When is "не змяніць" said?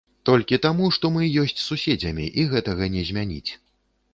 2.95-3.51